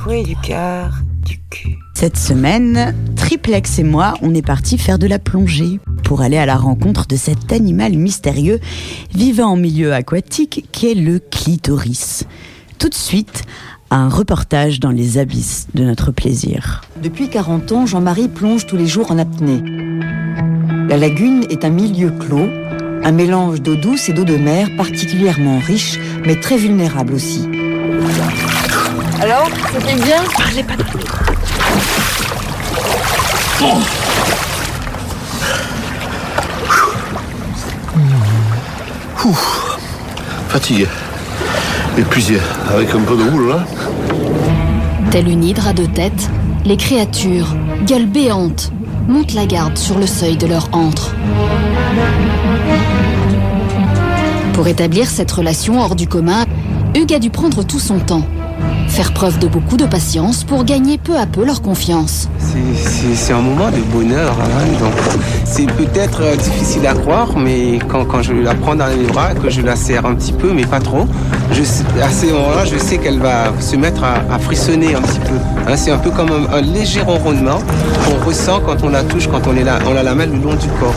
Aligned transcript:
secouer 0.00 0.22
du 0.22 0.36
cœur, 0.36 0.92
du 1.26 1.38
cul. 1.50 1.76
Cette 1.94 2.16
semaine, 2.16 2.94
Triplex 3.16 3.78
et 3.78 3.82
moi, 3.82 4.14
on 4.22 4.34
est 4.34 4.44
parti 4.44 4.78
faire 4.78 4.98
de 4.98 5.06
la 5.06 5.18
plongée 5.18 5.78
pour 6.04 6.22
aller 6.22 6.38
à 6.38 6.46
la 6.46 6.56
rencontre 6.56 7.06
de 7.06 7.16
cet 7.16 7.52
animal 7.52 7.96
mystérieux 7.96 8.60
vivant 9.14 9.50
en 9.50 9.56
milieu 9.56 9.92
aquatique 9.92 10.66
qui 10.72 10.90
est 10.90 10.94
le 10.94 11.18
clitoris. 11.18 12.24
Tout 12.78 12.88
de 12.88 12.94
suite, 12.94 13.42
un 13.90 14.08
reportage 14.08 14.80
dans 14.80 14.90
les 14.90 15.18
abysses 15.18 15.66
de 15.74 15.84
notre 15.84 16.12
plaisir. 16.12 16.80
Depuis 17.02 17.28
40 17.28 17.72
ans, 17.72 17.86
Jean-Marie 17.86 18.28
plonge 18.28 18.66
tous 18.66 18.76
les 18.76 18.86
jours 18.86 19.10
en 19.10 19.18
apnée. 19.18 19.62
La 20.88 20.96
lagune 20.96 21.44
est 21.50 21.64
un 21.64 21.70
milieu 21.70 22.10
clos, 22.10 22.48
un 23.04 23.12
mélange 23.12 23.60
d'eau 23.60 23.76
douce 23.76 24.08
et 24.08 24.12
d'eau 24.12 24.24
de 24.24 24.36
mer 24.36 24.68
particulièrement 24.76 25.58
riche, 25.58 25.98
mais 26.24 26.36
très 26.36 26.56
vulnérable 26.56 27.12
aussi. 27.14 27.46
Alors, 29.20 29.48
c'était 29.72 30.02
bien 30.02 30.22
Parlez 30.36 30.62
pas 30.62 30.76
de 30.76 30.84
Fatigué. 40.48 40.86
Épuisé. 41.96 42.38
Avec 42.68 42.90
un 42.94 43.00
peu 43.00 43.16
de 43.16 43.22
houle, 43.22 43.50
là. 43.50 43.64
Telle 45.10 45.28
une 45.28 45.44
hydre 45.44 45.68
à 45.68 45.72
deux 45.72 45.86
têtes, 45.86 46.28
les 46.64 46.76
créatures, 46.76 47.54
gueules 47.86 48.06
béantes, 48.06 48.72
montent 49.06 49.34
la 49.34 49.46
garde 49.46 49.76
sur 49.78 49.98
le 49.98 50.06
seuil 50.06 50.36
de 50.36 50.46
leur 50.46 50.68
antre. 50.72 51.14
Pour 54.54 54.66
établir 54.66 55.08
cette 55.08 55.30
relation 55.30 55.80
hors 55.80 55.94
du 55.94 56.08
commun, 56.08 56.46
Hugues 56.96 57.14
a 57.14 57.18
dû 57.18 57.30
prendre 57.30 57.62
tout 57.62 57.78
son 57.78 58.00
temps. 58.00 58.24
Faire 58.88 59.12
preuve 59.12 59.38
de 59.38 59.46
beaucoup 59.46 59.76
de 59.76 59.86
patience 59.86 60.44
pour 60.44 60.64
gagner 60.64 60.98
peu 60.98 61.16
à 61.16 61.26
peu 61.26 61.44
leur 61.44 61.62
confiance. 61.62 62.28
C'est- 62.38 63.32
un 63.32 63.40
moment 63.40 63.70
de 63.70 63.78
bonheur. 63.92 64.34
hein, 64.40 64.88
c'est 65.44 65.66
peut-être 65.66 66.22
euh, 66.22 66.36
difficile 66.36 66.86
à 66.86 66.94
croire, 66.94 67.28
mais 67.36 67.78
quand, 67.88 68.22
je 68.22 68.32
la 68.32 68.54
prends 68.54 68.74
dans 68.74 68.86
les 68.88 69.06
bras, 69.06 69.34
que 69.34 69.48
je 69.48 69.60
la 69.60 69.76
serre 69.76 70.04
un 70.06 70.14
petit 70.14 70.32
peu, 70.32 70.52
mais 70.52 70.66
pas 70.66 70.80
trop, 70.80 71.06
à 72.02 72.10
ce 72.10 72.26
moment-là, 72.26 72.64
je 72.64 72.76
sais 72.76 72.98
qu'elle 72.98 73.20
va 73.20 73.52
se 73.60 73.76
mettre 73.76 74.02
à, 74.02 74.38
frissonner 74.38 74.94
un 74.96 75.00
petit 75.02 75.20
peu. 75.20 75.36
Hein, 75.68 75.76
c'est 75.76 75.92
un 75.92 75.98
peu 75.98 76.10
comme 76.10 76.30
un, 76.30 76.56
un 76.56 76.60
léger 76.60 77.02
ronronnement 77.02 77.60
qu'on 78.04 78.26
ressent 78.26 78.60
quand 78.66 78.82
on 78.82 78.88
la 78.88 79.04
touche, 79.04 79.28
quand 79.28 79.46
on, 79.46 79.56
est 79.56 79.64
là, 79.64 79.78
on 79.88 79.94
la 79.94 80.02
la 80.02 80.14
met 80.14 80.26
le 80.26 80.32
long 80.32 80.54
du 80.54 80.68
corps. 80.80 80.94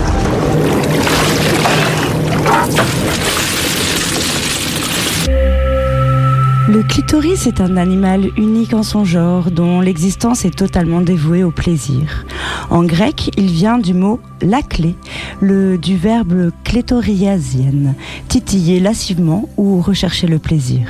Le 6.69 6.81
clitoris 6.81 7.45
est 7.45 7.59
un 7.59 7.75
animal 7.75 8.29
unique 8.37 8.73
en 8.73 8.83
son 8.83 9.03
genre 9.03 9.51
dont 9.51 9.81
l'existence 9.81 10.45
est 10.45 10.57
totalement 10.57 11.01
dévouée 11.01 11.43
au 11.43 11.51
plaisir. 11.51 12.25
En 12.69 12.85
grec, 12.85 13.31
il 13.37 13.47
vient 13.47 13.77
du 13.77 13.93
mot 13.93 14.21
la 14.41 14.61
clé, 14.61 14.95
du 15.41 15.97
verbe 15.97 16.51
clétoriasienne, 16.63 17.95
titiller 18.29 18.79
lascivement 18.79 19.49
ou 19.57 19.81
rechercher 19.81 20.27
le 20.27 20.39
plaisir. 20.39 20.87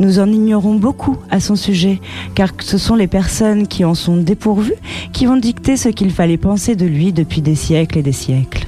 Nous 0.00 0.18
en 0.18 0.26
ignorons 0.26 0.74
beaucoup 0.74 1.16
à 1.30 1.38
son 1.38 1.54
sujet, 1.54 2.00
car 2.34 2.50
ce 2.58 2.76
sont 2.76 2.96
les 2.96 3.06
personnes 3.06 3.68
qui 3.68 3.84
en 3.84 3.94
sont 3.94 4.16
dépourvues 4.16 4.74
qui 5.12 5.26
vont 5.26 5.36
dicter 5.36 5.76
ce 5.76 5.88
qu'il 5.88 6.10
fallait 6.10 6.36
penser 6.36 6.74
de 6.74 6.84
lui 6.84 7.12
depuis 7.12 7.42
des 7.42 7.54
siècles 7.54 7.98
et 7.98 8.02
des 8.02 8.10
siècles. 8.10 8.66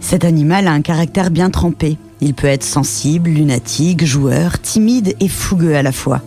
Cet 0.00 0.24
animal 0.24 0.66
a 0.66 0.72
un 0.72 0.82
caractère 0.82 1.30
bien 1.30 1.50
trempé. 1.50 1.98
Il 2.24 2.32
peut 2.32 2.46
être 2.46 2.64
sensible, 2.64 3.28
lunatique, 3.28 4.06
joueur, 4.06 4.58
timide 4.58 5.14
et 5.20 5.28
fougueux 5.28 5.76
à 5.76 5.82
la 5.82 5.92
fois. 5.92 6.22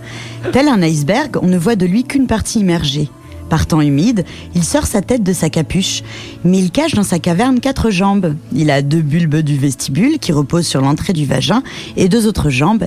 Tel 0.54 0.68
un 0.68 0.84
iceberg, 0.84 1.38
on 1.42 1.48
ne 1.48 1.58
voit 1.58 1.76
de 1.76 1.88
lui 1.88 2.04
qu'une 2.04 2.28
partie 2.28 2.60
immergée. 2.60 3.10
Par 3.50 3.66
temps 3.66 3.82
humide, 3.82 4.26
il 4.56 4.64
sort 4.64 4.86
sa 4.86 5.02
tête 5.02 5.24
de 5.24 5.34
sa 5.34 5.50
capuche, 5.50 6.04
mais 6.44 6.60
il 6.60 6.72
cache 6.72 6.94
dans 6.96 7.04
sa 7.04 7.20
caverne 7.20 7.60
quatre 7.60 7.90
jambes. 7.92 8.36
Il 8.54 8.70
a 8.70 8.82
deux 8.82 9.02
bulbes 9.02 9.38
du 9.38 9.58
vestibule 9.58 10.20
qui 10.20 10.32
reposent 10.34 10.68
sur 10.68 10.82
l'entrée 10.82 11.14
du 11.14 11.26
vagin 11.26 11.64
et 11.96 12.10
deux 12.10 12.28
autres 12.28 12.50
jambes, 12.50 12.86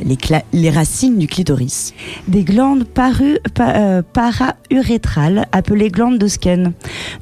les, 0.53 0.71
racines 0.71 1.19
du 1.19 1.27
clitoris. 1.27 1.95
des 2.29 2.45
glandes 2.45 2.85
paru, 2.85 3.39
pa- 3.55 3.75
euh, 3.77 4.03
para-urétrales 4.13 5.47
appelées 5.53 5.89
glandes 5.91 6.19
de 6.19 6.29
Skene, 6.29 6.73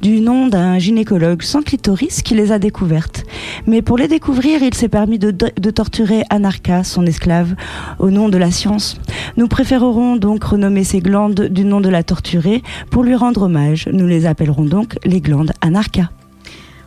du 0.03 0.21
nom 0.21 0.49
d'un 0.49 0.79
gynécologue 0.79 1.43
sans 1.43 1.63
clitoris 1.63 2.23
qui 2.23 2.35
les 2.35 2.51
a 2.53 2.59
découvertes. 2.59 3.25
Mais 3.67 3.83
pour 3.83 3.99
les 3.99 4.09
découvrir, 4.09 4.63
il 4.63 4.75
s'est 4.75 4.89
permis 4.89 5.19
de, 5.19 5.31
de 5.31 5.71
torturer 5.71 6.25
Anarcha, 6.31 6.83
son 6.85 7.07
esclave, 7.07 7.55
au 7.99 8.11
nom 8.11 8.29
de 8.29 8.37
la 8.39 8.51
science. 8.51 8.99
Nous 9.37 9.47
préférerons 9.49 10.17
donc 10.17 10.43
renommer 10.45 10.85
ces 10.85 11.01
glandes 11.01 11.49
du 11.49 11.65
nom 11.65 11.81
de 11.81 11.89
la 11.89 12.03
torturée 12.03 12.63
pour 12.91 13.05
lui 13.05 13.15
rendre 13.15 13.28
hommage. 13.37 13.89
Nous 13.93 14.07
les 14.07 14.25
appellerons 14.27 14.65
donc 14.65 14.97
les 15.05 15.21
glandes 15.21 15.53
Anarcha. 15.61 16.11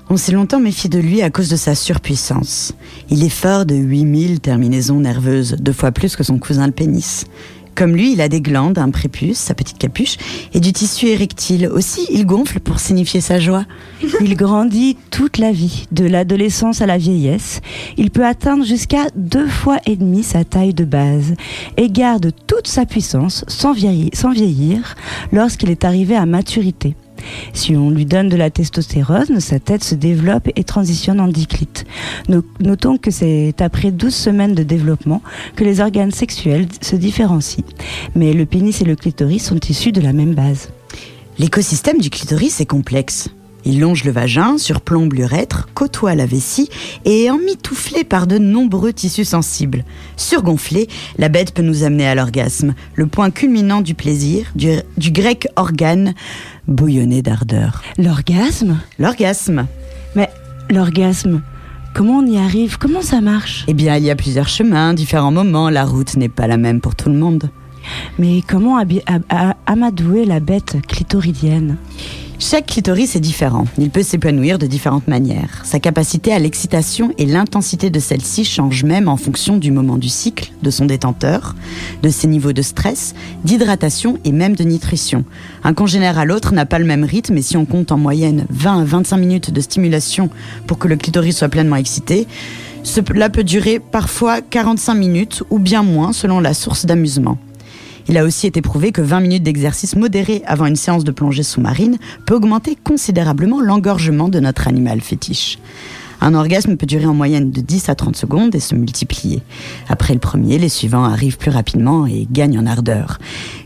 On 0.10 0.18
s'est 0.18 0.34
longtemps 0.34 0.60
méfié 0.60 0.90
de 0.90 1.00
lui 1.00 1.22
à 1.22 1.30
cause 1.30 1.50
de 1.50 1.56
sa 1.56 1.76
surpuissance. 1.76 2.74
Il 3.10 3.24
est 3.24 3.30
fort 3.30 3.66
de 3.66 3.76
8000 3.76 4.42
terminaisons 4.42 5.00
nerveuses, 5.00 5.56
deux 5.60 5.72
fois 5.72 5.92
plus 5.92 6.16
que 6.16 6.24
son 6.24 6.38
cousin 6.38 6.66
le 6.66 6.74
pénis. 6.74 7.26
Comme 7.76 7.96
lui, 7.96 8.14
il 8.14 8.22
a 8.22 8.30
des 8.30 8.42
glandes, 8.42 8.78
un 8.78 8.90
prépuce, 8.90 9.38
sa 9.38 9.54
petite 9.54 9.78
capuche, 9.78 10.18
et 10.54 10.60
du 10.60 10.74
tissu 10.74 11.08
érectile. 11.08 11.68
Aussi, 11.68 12.06
il 12.12 12.26
gonfle 12.26 12.60
pour 12.60 12.80
signifier 12.80 13.22
sa 13.22 13.40
joie. 13.40 13.66
Il 14.22 14.36
grandit 14.36 14.98
toute 15.10 15.38
la 15.38 15.52
vie, 15.52 15.86
de 15.92 16.06
l'adolescence 16.06 16.82
à 16.82 16.86
la 16.86 16.98
vieillesse. 16.98 17.62
Il 17.98 18.12
peut 18.12 18.26
atteindre 18.26 18.66
jusqu'à 18.66 19.08
deux 19.16 19.48
fois 19.48 19.78
et 19.86 19.96
demi 19.96 20.24
sa 20.24 20.44
taille 20.44 20.74
de 20.74 20.86
base 20.86 21.36
et 21.78 21.90
garde 21.90 22.32
toute 22.48 22.68
sa 22.68 22.86
puissance 22.86 23.46
sans 23.48 23.74
vieillir, 23.74 24.10
sans 24.14 24.32
vieillir 24.32 24.96
lorsqu'il 25.32 25.70
est 25.70 25.86
arrivé 25.86 26.16
à 26.16 26.26
maturité. 26.26 26.96
Si 27.54 27.76
on 27.76 27.90
lui 27.90 28.06
donne 28.06 28.30
de 28.30 28.36
la 28.38 28.50
testostérone, 28.50 29.40
sa 29.40 29.60
tête 29.60 29.84
se 29.84 29.96
développe 29.96 30.50
et 30.56 30.64
transitionne 30.64 31.20
en 31.20 31.28
diclite. 31.28 31.86
No- 32.30 32.44
Notons 32.60 32.98
que 32.98 33.12
c'est 33.12 33.62
après 33.62 33.92
12 33.92 34.14
semaines 34.14 34.56
de 34.56 34.64
développement 34.64 35.22
que 35.56 35.64
les 35.64 35.80
organes 35.82 36.12
sexuels 36.12 36.68
se 36.82 36.96
différencient. 36.96 37.64
Mais 38.16 38.34
le 38.34 38.46
pénis 38.46 38.82
et 38.82 38.86
le 38.86 38.96
clitoris 38.96 39.44
sont 39.46 39.60
issus 39.70 39.92
de 39.92 40.02
la 40.02 40.14
même 40.14 40.34
base. 40.34 40.70
L'écosystème 41.40 42.00
du 42.00 42.10
clitoris 42.10 42.60
est 42.62 42.66
complexe. 42.66 43.30
Il 43.64 43.80
longe 43.80 44.04
le 44.04 44.12
vagin, 44.12 44.58
surplombe 44.58 45.14
l'urètre, 45.14 45.70
côtoie 45.74 46.16
la 46.16 46.26
vessie 46.26 46.70
et 47.06 47.26
est 47.26 47.30
emmitouflé 47.30 48.04
par 48.04 48.28
de 48.28 48.38
nombreux 48.38 48.94
tissus 48.94 49.26
sensibles. 49.26 49.86
Surgonflé, 50.18 50.88
la 51.18 51.30
bête 51.30 51.54
peut 51.54 51.62
nous 51.62 51.84
amener 51.84 52.08
à 52.08 52.16
l'orgasme, 52.16 52.74
le 52.96 53.08
point 53.08 53.30
culminant 53.30 53.82
du 53.82 53.94
plaisir, 53.94 54.48
du, 54.56 54.70
du 54.98 55.12
grec 55.12 55.48
organe, 55.56 56.14
bouillonné 56.68 57.22
d'ardeur. 57.22 57.82
L'orgasme? 57.98 58.80
L'orgasme 58.98 59.68
Mais 60.16 60.30
l'orgasme, 60.70 61.42
comment 61.94 62.18
on 62.18 62.26
y 62.26 62.38
arrive? 62.38 62.78
Comment 62.78 63.02
ça 63.02 63.22
marche? 63.22 63.66
Eh 63.68 63.74
bien, 63.74 63.96
il 63.98 64.04
y 64.04 64.10
a 64.12 64.16
plusieurs 64.16 64.48
chemins, 64.48 64.94
différents 64.94 65.32
moments, 65.32 65.70
la 65.70 65.86
route 65.86 66.16
n'est 66.18 66.30
pas 66.30 66.48
la 66.48 66.58
même 66.58 66.82
pour 66.82 66.96
tout 66.96 67.10
le 67.10 67.18
monde. 67.18 67.50
Mais 68.20 68.42
comment 68.48 68.78
amadouer 69.66 70.26
la 70.26 70.40
bête 70.40 70.78
clitoridienne? 70.88 71.78
Chaque 72.44 72.66
clitoris 72.66 73.16
est 73.16 73.20
différent. 73.20 73.66
Il 73.78 73.92
peut 73.92 74.02
s'épanouir 74.02 74.58
de 74.58 74.66
différentes 74.66 75.08
manières. 75.08 75.62
Sa 75.64 75.80
capacité 75.80 76.34
à 76.34 76.40
l'excitation 76.40 77.14
et 77.20 77.28
l'intensité 77.28 77.92
de 77.92 78.00
celle-ci 78.00 78.46
changent 78.46 78.84
même 78.84 79.08
en 79.08 79.16
fonction 79.16 79.58
du 79.58 79.70
moment 79.70 80.00
du 80.00 80.10
cycle, 80.10 80.52
de 80.64 80.72
son 80.72 80.86
détenteur, 80.86 81.56
de 82.02 82.10
ses 82.10 82.28
niveaux 82.28 82.52
de 82.52 82.64
stress, 82.64 83.14
d'hydratation 83.46 84.18
et 84.26 84.32
même 84.32 84.56
de 84.56 84.64
nutrition. 84.64 85.24
Un 85.64 85.76
congénère 85.76 86.18
à 86.18 86.26
l'autre 86.26 86.52
n'a 86.52 86.66
pas 86.66 86.80
le 86.80 86.86
même 86.86 87.04
rythme 87.04 87.38
et 87.38 87.44
si 87.44 87.58
on 87.58 87.66
compte 87.66 87.92
en 87.92 88.00
moyenne 88.00 88.48
20 88.50 88.82
à 88.82 88.86
25 88.86 89.18
minutes 89.18 89.52
de 89.52 89.62
stimulation 89.62 90.32
pour 90.66 90.80
que 90.80 90.88
le 90.88 90.96
clitoris 90.96 91.38
soit 91.38 91.50
pleinement 91.50 91.76
excité, 91.76 92.26
cela 92.82 93.30
peut 93.30 93.44
durer 93.44 93.80
parfois 93.80 94.42
45 94.42 94.96
minutes 94.96 95.44
ou 95.52 95.60
bien 95.60 95.84
moins 95.84 96.12
selon 96.12 96.40
la 96.40 96.56
source 96.56 96.88
d'amusement. 96.88 97.38
Il 98.08 98.18
a 98.18 98.24
aussi 98.24 98.48
été 98.48 98.62
prouvé 98.62 98.92
que 98.92 99.02
20 99.02 99.20
minutes 99.22 99.44
d'exercice 99.44 99.96
modéré 99.96 100.42
avant 100.46 100.66
une 100.66 100.76
séance 100.76 101.04
de 101.04 101.12
plongée 101.12 101.44
sous-marine 101.44 101.98
peut 102.26 102.36
augmenter 102.36 102.78
considérablement 102.84 103.62
l'engorgement 103.62 104.30
de 104.30 104.40
notre 104.40 104.68
animal 104.68 105.02
fétiche. 105.02 105.60
Un 106.24 106.36
orgasme 106.36 106.78
peut 106.78 106.86
durer 106.86 107.08
en 107.08 107.16
moyenne 107.16 107.50
de 107.50 107.62
10 107.62 107.90
à 107.90 107.96
30 107.96 108.16
secondes 108.16 108.54
et 108.54 108.60
se 108.60 108.76
multiplier. 108.76 109.42
Après 109.90 110.14
le 110.14 110.20
premier, 110.20 110.60
les 110.60 110.70
suivants 110.70 111.04
arrivent 111.04 111.38
plus 111.38 111.50
rapidement 111.50 112.06
et 112.06 112.28
gagnent 112.32 112.60
en 112.60 112.68
ardeur. 112.68 113.18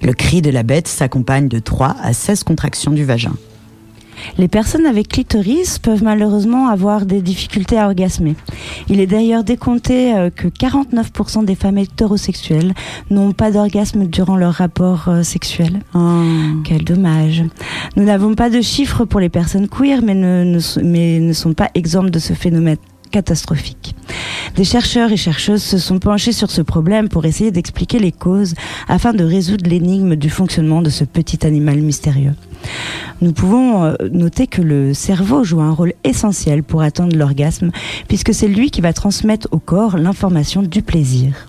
Le 0.01 0.13
cri 0.13 0.42
de 0.42 0.50
la 0.51 0.63
bête 0.63 0.88
s'accompagne 0.88 1.50
de 1.50 1.60
3 1.60 1.98
à 2.01 2.13
16 2.13 2.45
contractions 2.45 2.92
du 2.92 3.04
vagin. 3.04 3.33
Les 4.38 4.47
personnes 4.47 4.85
avec 4.85 5.09
clitoris 5.09 5.79
peuvent 5.79 6.03
malheureusement 6.03 6.67
avoir 6.67 7.06
des 7.06 7.21
difficultés 7.21 7.77
à 7.77 7.88
orgasmer. 7.88 8.35
Il 8.89 9.00
est 9.00 9.07
d'ailleurs 9.07 9.44
décompté 9.44 10.13
euh, 10.15 10.29
que 10.29 10.47
49% 10.47 11.45
des 11.45 11.56
femmes 11.56 11.77
hétérosexuelles 11.77 12.73
n'ont 13.09 13.31
pas 13.31 13.51
d'orgasme 13.51 14.06
durant 14.06 14.38
leur 14.38 14.53
rapport 14.53 15.06
euh, 15.07 15.23
sexuel. 15.23 15.79
Quel 16.63 16.83
dommage. 16.83 17.44
Nous 17.95 18.03
n'avons 18.03 18.35
pas 18.35 18.50
de 18.50 18.62
chiffres 18.62 19.06
pour 19.06 19.19
les 19.19 19.29
personnes 19.29 19.67
queer, 19.67 20.01
mais 20.03 20.15
ne, 20.15 20.59
mais 20.83 21.19
ne 21.19 21.33
sont 21.33 21.53
pas 21.53 21.69
exemptes 21.73 22.12
de 22.12 22.19
ce 22.19 22.33
phénomène 22.33 22.77
catastrophique. 23.12 23.95
Des 24.56 24.63
chercheurs 24.63 25.12
et 25.12 25.17
chercheuses 25.17 25.63
se 25.63 25.77
sont 25.77 26.00
penchés 26.00 26.31
sur 26.31 26.51
ce 26.51 26.62
problème 26.62 27.09
pour 27.09 27.25
essayer 27.25 27.51
d'expliquer 27.51 28.00
les 28.00 28.12
causes 28.12 28.53
afin 28.88 29.13
de 29.13 29.23
résoudre 29.23 29.69
l'énigme 29.69 30.15
du 30.15 30.29
fonctionnement 30.29 30.81
de 30.81 30.89
ce 30.89 31.03
petit 31.03 31.45
animal 31.45 31.79
mystérieux. 31.79 32.33
Nous 33.21 33.31
pouvons 33.31 33.83
euh, 33.83 33.94
noter 34.12 34.47
que 34.47 34.62
le 34.62 34.94
cerveau 34.94 35.44
joue 35.44 35.62
un 35.62 35.71
rôle 35.71 35.94
essentiel 36.03 36.63
pour 36.63 36.81
atteindre 36.81 37.15
l'orgasme 37.15 37.71
puisque 38.07 38.33
c'est 38.33 38.47
lui 38.47 38.71
qui 38.71 38.81
va 38.81 38.94
transmettre 38.94 39.47
au 39.51 39.59
corps 39.59 39.97
l'information 39.97 40.62
du 40.62 40.81
plaisir. 40.81 41.47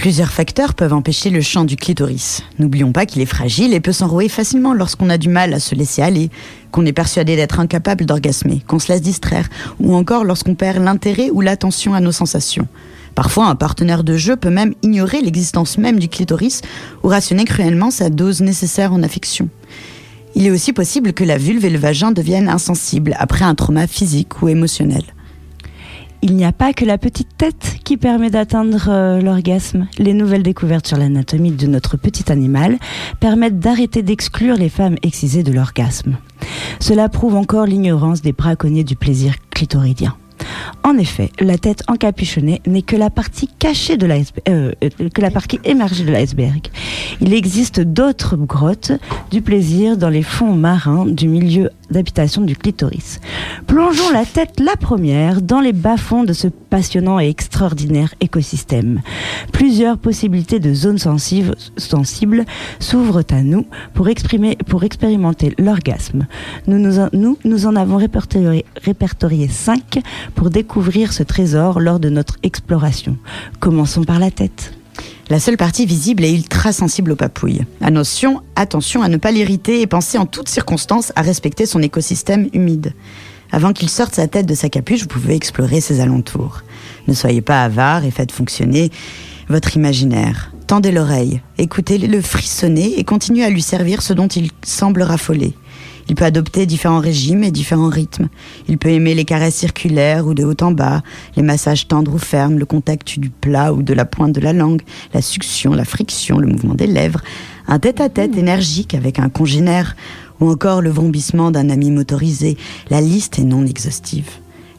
Plusieurs 0.00 0.32
facteurs 0.32 0.72
peuvent 0.72 0.94
empêcher 0.94 1.28
le 1.28 1.42
chant 1.42 1.64
du 1.64 1.76
clitoris. 1.76 2.42
N'oublions 2.58 2.90
pas 2.90 3.04
qu'il 3.04 3.20
est 3.20 3.26
fragile 3.26 3.74
et 3.74 3.80
peut 3.80 3.92
s'enrouer 3.92 4.30
facilement 4.30 4.72
lorsqu'on 4.72 5.10
a 5.10 5.18
du 5.18 5.28
mal 5.28 5.52
à 5.52 5.60
se 5.60 5.74
laisser 5.74 6.00
aller, 6.00 6.30
qu'on 6.70 6.86
est 6.86 6.94
persuadé 6.94 7.36
d'être 7.36 7.60
incapable 7.60 8.06
d'orgasmer, 8.06 8.62
qu'on 8.66 8.78
se 8.78 8.90
laisse 8.90 9.02
distraire, 9.02 9.50
ou 9.78 9.94
encore 9.94 10.24
lorsqu'on 10.24 10.54
perd 10.54 10.82
l'intérêt 10.82 11.28
ou 11.28 11.42
l'attention 11.42 11.92
à 11.92 12.00
nos 12.00 12.12
sensations. 12.12 12.66
Parfois, 13.14 13.48
un 13.48 13.56
partenaire 13.56 14.02
de 14.02 14.16
jeu 14.16 14.36
peut 14.36 14.48
même 14.48 14.72
ignorer 14.82 15.20
l'existence 15.20 15.76
même 15.76 15.98
du 15.98 16.08
clitoris 16.08 16.62
ou 17.02 17.08
rationner 17.08 17.44
cruellement 17.44 17.90
sa 17.90 18.08
dose 18.08 18.40
nécessaire 18.40 18.94
en 18.94 19.02
affection. 19.02 19.50
Il 20.34 20.46
est 20.46 20.50
aussi 20.50 20.72
possible 20.72 21.12
que 21.12 21.24
la 21.24 21.38
vulve 21.38 21.64
et 21.64 21.70
le 21.70 21.78
vagin 21.78 22.12
deviennent 22.12 22.48
insensibles 22.48 23.16
après 23.18 23.44
un 23.44 23.54
trauma 23.54 23.86
physique 23.86 24.42
ou 24.42 24.48
émotionnel. 24.48 25.02
Il 26.22 26.36
n'y 26.36 26.44
a 26.44 26.52
pas 26.52 26.74
que 26.74 26.84
la 26.84 26.98
petite 26.98 27.36
tête 27.38 27.78
qui 27.82 27.96
permet 27.96 28.28
d'atteindre 28.28 28.88
euh, 28.88 29.22
l'orgasme. 29.22 29.88
Les 29.98 30.12
nouvelles 30.12 30.42
découvertes 30.42 30.86
sur 30.86 30.98
l'anatomie 30.98 31.52
de 31.52 31.66
notre 31.66 31.96
petit 31.96 32.30
animal 32.30 32.78
permettent 33.20 33.58
d'arrêter 33.58 34.02
d'exclure 34.02 34.56
les 34.56 34.68
femmes 34.68 34.96
excisées 35.02 35.42
de 35.42 35.52
l'orgasme. 35.52 36.18
Cela 36.78 37.08
prouve 37.08 37.36
encore 37.36 37.64
l'ignorance 37.64 38.20
des 38.20 38.32
braconniers 38.32 38.84
du 38.84 38.96
plaisir 38.96 39.34
clitoridien. 39.50 40.14
En 40.82 40.96
effet, 40.96 41.30
la 41.40 41.58
tête 41.58 41.82
encapuchonnée 41.88 42.62
n'est 42.66 42.82
que 42.82 42.96
la 42.96 43.10
partie 43.10 43.48
cachée 43.58 43.98
euh, 44.00 44.72
euh, 44.82 45.08
que 45.12 45.20
la 45.20 45.30
partie 45.30 45.60
émergée 45.64 46.04
de 46.04 46.12
l'iceberg. 46.12 46.68
Il 47.20 47.34
existe 47.34 47.80
d'autres 47.80 48.36
grottes 48.36 48.92
du 49.30 49.42
plaisir 49.42 49.96
dans 49.96 50.08
les 50.08 50.22
fonds 50.22 50.54
marins 50.54 51.06
du 51.06 51.28
milieu 51.28 51.70
d'habitation 51.90 52.42
du 52.42 52.56
clitoris. 52.56 53.20
Plongeons 53.66 54.10
la 54.12 54.24
tête 54.24 54.60
la 54.60 54.76
première 54.76 55.42
dans 55.42 55.60
les 55.60 55.72
bas-fonds 55.72 56.24
de 56.24 56.32
ce 56.32 56.48
passionnant 56.48 57.20
et 57.20 57.28
extraordinaire 57.28 58.14
écosystème. 58.20 59.00
Plusieurs 59.52 59.98
possibilités 59.98 60.60
de 60.60 60.72
zones 60.74 60.98
sensibles, 60.98 62.44
s'ouvrent 62.78 63.24
à 63.30 63.42
nous 63.42 63.66
pour, 63.94 64.08
exprimer, 64.08 64.56
pour 64.66 64.84
expérimenter 64.84 65.54
l'orgasme. 65.58 66.26
Nous, 66.66 66.78
nous, 66.78 66.94
nous, 67.12 67.38
nous 67.44 67.66
en 67.66 67.76
avons 67.76 67.96
répertorié, 67.96 68.64
répertorié 68.82 69.48
cinq 69.48 70.00
pour 70.34 70.50
découvrir 70.50 71.12
ce 71.12 71.22
trésor 71.22 71.80
lors 71.80 72.00
de 72.00 72.08
notre 72.08 72.36
exploration. 72.42 73.16
Commençons 73.60 74.04
par 74.04 74.18
la 74.18 74.30
tête. 74.30 74.79
La 75.30 75.38
seule 75.38 75.56
partie 75.56 75.86
visible 75.86 76.24
est 76.24 76.34
ultra 76.34 76.72
sensible 76.72 77.12
aux 77.12 77.16
papouilles. 77.16 77.64
Attention, 77.80 78.42
attention 78.56 79.00
à 79.00 79.08
ne 79.08 79.16
pas 79.16 79.30
l'irriter 79.30 79.80
et 79.80 79.86
penser 79.86 80.18
en 80.18 80.26
toutes 80.26 80.48
circonstances 80.48 81.12
à 81.14 81.22
respecter 81.22 81.66
son 81.66 81.80
écosystème 81.82 82.48
humide. 82.52 82.94
Avant 83.52 83.72
qu'il 83.72 83.88
sorte 83.88 84.16
sa 84.16 84.26
tête 84.26 84.46
de 84.46 84.56
sa 84.56 84.68
capuche, 84.68 85.02
vous 85.02 85.06
pouvez 85.06 85.36
explorer 85.36 85.80
ses 85.80 86.00
alentours. 86.00 86.62
Ne 87.06 87.14
soyez 87.14 87.42
pas 87.42 87.62
avare 87.62 88.04
et 88.04 88.10
faites 88.10 88.32
fonctionner 88.32 88.90
votre 89.48 89.76
imaginaire. 89.76 90.49
Tendez 90.70 90.92
l'oreille, 90.92 91.40
écoutez-le 91.58 92.22
frissonner 92.22 92.96
et 92.96 93.02
continuez 93.02 93.42
à 93.42 93.50
lui 93.50 93.60
servir 93.60 94.02
ce 94.02 94.12
dont 94.12 94.28
il 94.28 94.50
semble 94.62 95.02
raffoler. 95.02 95.52
Il 96.08 96.14
peut 96.14 96.24
adopter 96.24 96.64
différents 96.64 97.00
régimes 97.00 97.42
et 97.42 97.50
différents 97.50 97.88
rythmes. 97.88 98.28
Il 98.68 98.78
peut 98.78 98.90
aimer 98.90 99.16
les 99.16 99.24
caresses 99.24 99.56
circulaires 99.56 100.28
ou 100.28 100.32
de 100.32 100.44
haut 100.44 100.54
en 100.60 100.70
bas, 100.70 101.02
les 101.34 101.42
massages 101.42 101.88
tendres 101.88 102.14
ou 102.14 102.18
fermes, 102.18 102.56
le 102.56 102.66
contact 102.66 103.18
du 103.18 103.30
plat 103.30 103.72
ou 103.72 103.82
de 103.82 103.92
la 103.92 104.04
pointe 104.04 104.30
de 104.32 104.40
la 104.40 104.52
langue, 104.52 104.82
la 105.12 105.22
succion, 105.22 105.72
la 105.72 105.84
friction, 105.84 106.38
le 106.38 106.46
mouvement 106.46 106.76
des 106.76 106.86
lèvres, 106.86 107.20
un 107.66 107.80
tête-à-tête 107.80 108.36
énergique 108.36 108.94
avec 108.94 109.18
un 109.18 109.28
congénère 109.28 109.96
ou 110.38 110.48
encore 110.48 110.82
le 110.82 110.90
vrombissement 110.90 111.50
d'un 111.50 111.68
ami 111.68 111.90
motorisé. 111.90 112.56
La 112.90 113.00
liste 113.00 113.40
est 113.40 113.44
non 113.44 113.66
exhaustive. 113.66 114.30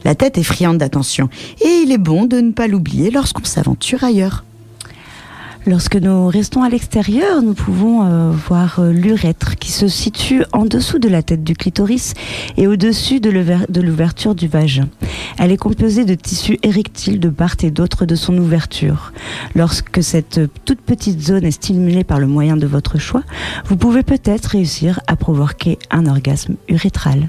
La 0.06 0.14
tête 0.14 0.38
est 0.38 0.42
friande 0.42 0.78
d'attention 0.78 1.28
et 1.60 1.82
il 1.84 1.92
est 1.92 1.98
bon 1.98 2.24
de 2.24 2.40
ne 2.40 2.52
pas 2.52 2.66
l'oublier 2.66 3.10
lorsqu'on 3.10 3.44
s'aventure 3.44 4.04
ailleurs. 4.04 4.42
Lorsque 5.64 5.94
nous 5.94 6.26
restons 6.26 6.64
à 6.64 6.68
l'extérieur, 6.68 7.40
nous 7.40 7.54
pouvons 7.54 8.04
euh, 8.04 8.32
voir 8.32 8.80
euh, 8.80 8.90
l'urètre 8.92 9.56
qui 9.56 9.70
se 9.70 9.86
situe 9.86 10.42
en 10.52 10.64
dessous 10.64 10.98
de 10.98 11.08
la 11.08 11.22
tête 11.22 11.44
du 11.44 11.54
clitoris 11.54 12.14
et 12.56 12.66
au-dessus 12.66 13.20
de 13.20 13.30
l'ouver- 13.30 13.66
de 13.68 13.80
l'ouverture 13.80 14.34
du 14.34 14.48
vagin. 14.48 14.88
Elle 15.38 15.52
est 15.52 15.56
composée 15.56 16.04
de 16.04 16.14
tissus 16.14 16.58
érectiles 16.64 17.20
de 17.20 17.28
part 17.28 17.54
et 17.62 17.70
d'autre 17.70 18.06
de 18.06 18.16
son 18.16 18.36
ouverture. 18.38 19.12
Lorsque 19.54 20.02
cette 20.02 20.40
toute 20.64 20.80
petite 20.80 21.20
zone 21.22 21.44
est 21.44 21.52
stimulée 21.52 22.02
par 22.02 22.18
le 22.18 22.26
moyen 22.26 22.56
de 22.56 22.66
votre 22.66 22.98
choix, 22.98 23.22
vous 23.66 23.76
pouvez 23.76 24.02
peut-être 24.02 24.46
réussir 24.46 24.98
à 25.06 25.14
provoquer 25.14 25.78
un 25.92 26.06
orgasme 26.06 26.56
urétral. 26.68 27.28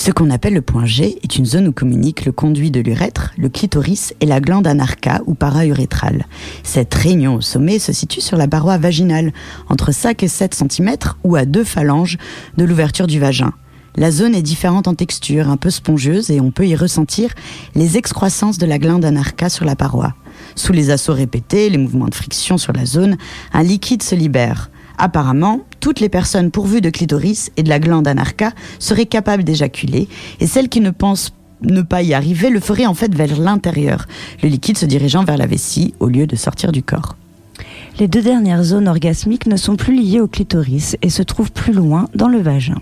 Ce 0.00 0.12
qu'on 0.12 0.30
appelle 0.30 0.54
le 0.54 0.62
point 0.62 0.86
G 0.86 1.18
est 1.24 1.36
une 1.36 1.44
zone 1.44 1.66
où 1.66 1.72
communiquent 1.72 2.24
le 2.24 2.30
conduit 2.30 2.70
de 2.70 2.78
l'urètre, 2.78 3.32
le 3.36 3.48
clitoris 3.48 4.14
et 4.20 4.26
la 4.26 4.38
glande 4.38 4.68
anarcha 4.68 5.20
ou 5.26 5.34
para-urétrale. 5.34 6.26
Cette 6.62 6.94
réunion 6.94 7.34
au 7.34 7.40
sommet 7.40 7.80
se 7.80 7.92
situe 7.92 8.20
sur 8.20 8.36
la 8.36 8.46
paroi 8.46 8.78
vaginale, 8.78 9.32
entre 9.68 9.92
5 9.92 10.22
et 10.22 10.28
7 10.28 10.54
cm 10.54 10.96
ou 11.24 11.34
à 11.34 11.44
deux 11.44 11.64
phalanges 11.64 12.16
de 12.56 12.64
l'ouverture 12.64 13.08
du 13.08 13.18
vagin. 13.18 13.52
La 13.96 14.12
zone 14.12 14.36
est 14.36 14.42
différente 14.42 14.86
en 14.86 14.94
texture, 14.94 15.48
un 15.48 15.56
peu 15.56 15.70
spongieuse 15.70 16.30
et 16.30 16.40
on 16.40 16.52
peut 16.52 16.68
y 16.68 16.76
ressentir 16.76 17.34
les 17.74 17.96
excroissances 17.96 18.58
de 18.58 18.66
la 18.66 18.78
glande 18.78 19.04
anarcha 19.04 19.48
sur 19.48 19.64
la 19.64 19.74
paroi. 19.74 20.14
Sous 20.54 20.72
les 20.72 20.90
assauts 20.90 21.14
répétés, 21.14 21.70
les 21.70 21.78
mouvements 21.78 22.06
de 22.06 22.14
friction 22.14 22.56
sur 22.56 22.72
la 22.72 22.86
zone, 22.86 23.16
un 23.52 23.64
liquide 23.64 24.04
se 24.04 24.14
libère. 24.14 24.70
Apparemment, 24.98 25.60
toutes 25.80 26.00
les 26.00 26.08
personnes 26.08 26.50
pourvues 26.50 26.80
de 26.80 26.90
clitoris 26.90 27.50
et 27.56 27.62
de 27.62 27.68
la 27.68 27.78
glande 27.78 28.08
anarcha 28.08 28.50
seraient 28.78 29.06
capables 29.06 29.44
d'éjaculer, 29.44 30.08
et 30.40 30.46
celles 30.46 30.68
qui 30.68 30.80
ne 30.80 30.90
pensent 30.90 31.32
ne 31.62 31.82
pas 31.82 32.02
y 32.02 32.14
arriver 32.14 32.50
le 32.50 32.60
feraient 32.60 32.86
en 32.86 32.94
fait 32.94 33.14
vers 33.14 33.38
l'intérieur, 33.38 34.06
le 34.42 34.48
liquide 34.48 34.78
se 34.78 34.86
dirigeant 34.86 35.24
vers 35.24 35.36
la 35.36 35.46
vessie 35.46 35.94
au 36.00 36.06
lieu 36.08 36.26
de 36.26 36.36
sortir 36.36 36.72
du 36.72 36.82
corps. 36.82 37.16
Les 37.98 38.06
deux 38.06 38.22
dernières 38.22 38.62
zones 38.62 38.86
orgasmiques 38.86 39.46
ne 39.46 39.56
sont 39.56 39.76
plus 39.76 39.94
liées 39.94 40.20
au 40.20 40.28
clitoris 40.28 40.96
et 41.02 41.10
se 41.10 41.22
trouvent 41.22 41.50
plus 41.50 41.72
loin 41.72 42.08
dans 42.14 42.28
le 42.28 42.38
vagin. 42.38 42.80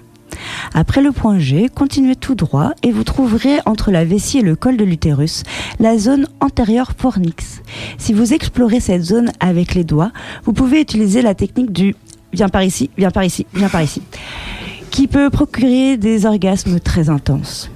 Après 0.74 1.00
le 1.00 1.12
point 1.12 1.38
G, 1.38 1.70
continuez 1.74 2.16
tout 2.16 2.34
droit 2.34 2.72
et 2.82 2.92
vous 2.92 3.04
trouverez 3.04 3.58
entre 3.64 3.90
la 3.90 4.04
vessie 4.04 4.38
et 4.38 4.42
le 4.42 4.56
col 4.56 4.76
de 4.76 4.84
l'utérus 4.84 5.42
la 5.80 5.96
zone 5.96 6.26
antérieure 6.40 6.92
fornix. 6.96 7.62
Si 7.96 8.12
vous 8.12 8.34
explorez 8.34 8.80
cette 8.80 9.02
zone 9.02 9.32
avec 9.40 9.74
les 9.74 9.84
doigts, 9.84 10.12
vous 10.44 10.52
pouvez 10.52 10.80
utiliser 10.80 11.22
la 11.22 11.34
technique 11.34 11.72
du 11.72 11.94
viens 12.32 12.48
par 12.48 12.62
ici, 12.62 12.90
viens 12.96 13.10
par 13.10 13.24
ici, 13.24 13.46
viens 13.54 13.68
par 13.68 13.82
ici, 13.82 14.02
qui 14.90 15.06
peut 15.06 15.30
procurer 15.30 15.96
des 15.96 16.26
orgasmes 16.26 16.80
très 16.80 17.08
intenses. 17.10 17.70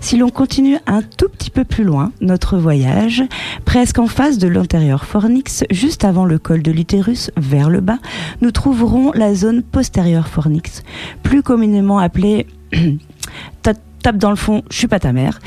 Si 0.00 0.16
l'on 0.16 0.30
continue 0.30 0.78
un 0.86 1.02
tout 1.02 1.28
petit 1.28 1.50
peu 1.50 1.64
plus 1.64 1.84
loin 1.84 2.12
notre 2.20 2.58
voyage, 2.58 3.22
presque 3.64 3.98
en 3.98 4.06
face 4.06 4.38
de 4.38 4.48
l'antérieur 4.48 5.04
fornix, 5.04 5.64
juste 5.70 6.04
avant 6.04 6.24
le 6.24 6.38
col 6.38 6.62
de 6.62 6.70
l'utérus, 6.70 7.30
vers 7.36 7.70
le 7.70 7.80
bas, 7.80 7.98
nous 8.40 8.50
trouverons 8.50 9.12
la 9.12 9.34
zone 9.34 9.62
postérieure 9.62 10.28
fornix, 10.28 10.82
plus 11.22 11.42
communément 11.42 11.98
appelée 11.98 12.46
tape 14.06 14.18
dans 14.18 14.30
le 14.30 14.36
fond, 14.36 14.62
je 14.70 14.76
suis 14.76 14.86
pas 14.86 15.00
ta 15.00 15.12
mère. 15.12 15.40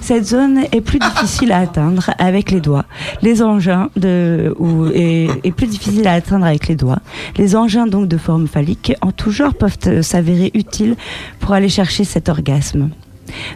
Cette 0.00 0.24
zone 0.24 0.60
est 0.72 0.80
plus 0.80 0.98
difficile 0.98 1.52
à 1.52 1.58
atteindre 1.58 2.12
avec 2.16 2.50
les 2.50 2.62
doigts. 2.62 2.86
Les 3.20 3.42
engins 3.42 3.90
de 3.94 4.54
ou 4.58 4.86
est, 4.86 5.52
plus 5.54 5.66
difficile 5.66 6.08
à 6.08 6.14
atteindre 6.14 6.46
avec 6.46 6.66
les 6.66 6.76
doigts. 6.76 7.00
Les 7.36 7.56
engins 7.56 7.86
donc 7.86 8.08
de 8.08 8.16
forme 8.16 8.48
phallique 8.48 8.94
en 9.02 9.12
tout 9.12 9.30
genre 9.30 9.52
peuvent 9.52 9.76
euh, 9.88 10.00
s'avérer 10.00 10.50
utiles 10.54 10.96
pour 11.40 11.52
aller 11.52 11.68
chercher 11.68 12.04
cet 12.04 12.30
orgasme. 12.30 12.88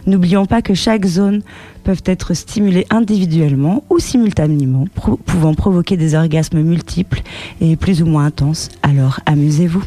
N'oublions 0.05 0.45
pas 0.45 0.61
que 0.61 0.75
chaque 0.75 1.07
zone 1.07 1.41
peut 1.83 1.97
être 2.05 2.35
stimulée 2.35 2.85
individuellement 2.91 3.83
ou 3.89 3.97
simultanément, 3.97 4.85
pouvant 5.25 5.55
provoquer 5.55 5.97
des 5.97 6.13
orgasmes 6.13 6.61
multiples 6.61 7.23
et 7.61 7.75
plus 7.77 8.03
ou 8.03 8.05
moins 8.05 8.25
intenses. 8.25 8.69
Alors 8.83 9.21
amusez-vous. 9.25 9.81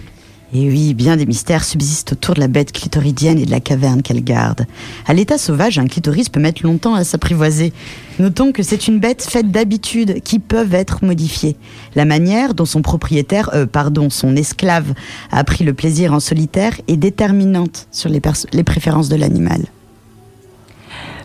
Et 0.56 0.68
oui, 0.68 0.94
bien 0.94 1.16
des 1.16 1.26
mystères 1.26 1.64
subsistent 1.64 2.12
autour 2.12 2.36
de 2.36 2.40
la 2.40 2.46
bête 2.46 2.70
clitoridienne 2.70 3.40
et 3.40 3.44
de 3.44 3.50
la 3.50 3.58
caverne 3.58 4.02
qu'elle 4.02 4.22
garde. 4.22 4.66
À 5.04 5.12
l'état 5.12 5.36
sauvage, 5.36 5.80
un 5.80 5.88
clitoris 5.88 6.28
peut 6.28 6.38
mettre 6.38 6.62
longtemps 6.62 6.94
à 6.94 7.02
s'apprivoiser. 7.02 7.72
Notons 8.20 8.52
que 8.52 8.62
c'est 8.62 8.86
une 8.86 9.00
bête 9.00 9.26
faite 9.28 9.50
d'habitudes 9.50 10.22
qui 10.22 10.38
peuvent 10.38 10.74
être 10.74 11.04
modifiées. 11.04 11.56
La 11.96 12.04
manière 12.04 12.54
dont 12.54 12.66
son 12.66 12.82
propriétaire, 12.82 13.50
euh, 13.52 13.66
pardon, 13.66 14.10
son 14.10 14.36
esclave, 14.36 14.94
a 15.32 15.42
pris 15.42 15.64
le 15.64 15.74
plaisir 15.74 16.12
en 16.12 16.20
solitaire 16.20 16.80
est 16.86 16.96
déterminante 16.96 17.88
sur 17.90 18.08
les, 18.08 18.20
préférences 18.20 19.08
de 19.08 19.16
l'animal. 19.16 19.62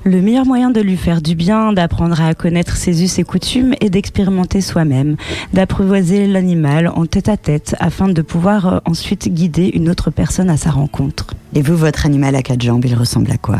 Le 0.06 0.22
meilleur 0.22 0.46
moyen 0.46 0.70
de 0.70 0.80
lui 0.80 0.96
faire 0.96 1.22
du 1.22 1.36
bien, 1.36 1.74
d'apprendre 1.74 2.22
à 2.22 2.34
connaître 2.34 2.78
ses 2.78 3.04
us 3.04 3.20
et 3.20 3.24
coutumes 3.24 3.74
et 3.82 3.90
d'expérimenter 3.90 4.62
soi-même, 4.62 5.18
d'apprivoiser 5.54 6.26
l'animal 6.26 6.88
en 6.88 7.06
tête 7.06 7.28
à 7.28 7.36
tête 7.36 7.76
afin 7.80 8.08
de 8.08 8.22
pouvoir 8.22 8.68
euh, 8.68 8.80
ensuite 8.86 9.28
guider 9.28 9.70
une 9.74 9.90
autre 9.90 10.10
personne 10.10 10.50
à 10.50 10.58
sa 10.58 10.72
rencontre. 10.72 11.34
Et 11.54 11.62
vous, 11.62 11.76
votre 11.76 12.06
animal 12.06 12.36
à 12.36 12.42
quatre 12.42 12.62
jambes, 12.62 12.86
il 12.86 12.96
ressemble 12.96 13.32
à 13.32 13.38
quoi? 13.38 13.60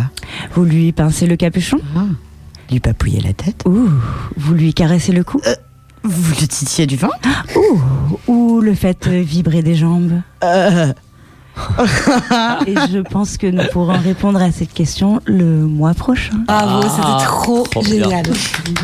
Vous 0.54 0.64
lui 0.64 0.92
pincez 0.94 1.28
le 1.28 1.36
capuchon? 1.36 1.80
Lui 2.72 2.80
papouiller 2.80 3.20
la 3.20 3.34
tête? 3.34 3.64
Ouh, 3.66 3.90
vous 4.38 4.54
lui 4.54 4.74
caressez 4.74 5.12
le 5.12 5.24
cou? 5.24 5.42
Vous 6.04 6.34
le 6.40 6.48
titillez 6.48 6.88
du 6.88 6.98
Ouh, 6.98 7.82
ou 8.28 8.62
le 8.62 8.74
faites 8.74 9.08
euh, 9.08 9.22
vibrer 9.22 9.62
des 9.62 9.76
jambes? 9.76 10.22
Euh, 10.44 10.94
Et 12.68 12.76
je 12.92 13.00
pense 13.00 13.38
que 13.38 13.48
nous 13.48 13.64
pourrons 13.72 13.98
répondre 14.00 14.42
à 14.42 14.52
cette 14.52 14.74
question 14.74 15.22
le 15.26 15.44
mois 15.66 15.94
prochain. 15.94 16.34
Bravo, 16.48 16.88
Ah, 16.88 16.90
c'était 16.90 17.26
trop, 17.26 17.64
trop 17.64 17.82
bien. 17.82 18.04
génial. 18.04 18.26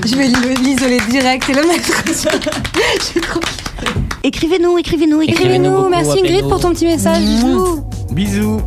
Je 0.06 0.16
vais 0.16 0.28
l'i- 0.28 0.64
l'isoler 0.64 1.00
direct 1.10 1.50
et 1.50 1.54
le 1.54 1.62
mettre 1.68 2.08
sur... 2.16 2.32
Je 3.00 3.04
suis 3.04 3.22
trop... 3.22 3.40
Écrivez-nous, 4.24 4.78
écrivez-nous, 4.78 5.22
Écrivez-nous 5.22 5.90
merci 5.90 6.20
Ingrid 6.20 6.48
pour 6.48 6.60
ton 6.60 6.72
petit 6.72 6.86
message. 6.86 7.20
Bisous. 7.22 7.84
Bisous. 8.12 8.62